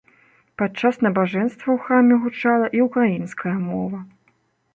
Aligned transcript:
Падчас 0.61 0.95
набажэнства 1.07 1.67
ў 1.75 1.77
храме 1.83 2.15
гучала 2.25 2.67
і 2.79 2.83
ўкраінская 2.87 3.55
мова. 3.69 3.99